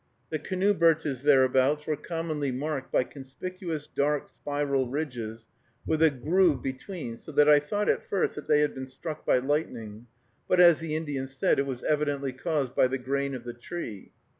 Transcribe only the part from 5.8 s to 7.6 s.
with a groove between, so that I